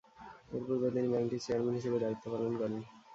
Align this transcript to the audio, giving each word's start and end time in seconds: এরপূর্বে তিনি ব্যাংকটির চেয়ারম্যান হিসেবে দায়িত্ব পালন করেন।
এরপূর্বে 0.51 0.87
তিনি 0.95 1.07
ব্যাংকটির 1.09 1.43
চেয়ারম্যান 1.45 1.75
হিসেবে 1.79 1.97
দায়িত্ব 2.03 2.25
পালন 2.33 2.53
করেন। 2.59 2.81